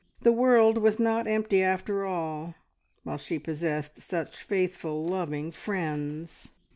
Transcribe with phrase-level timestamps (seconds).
[0.21, 2.55] The world was not empty after all,
[3.03, 6.53] while she possessed such faithful, loving friends.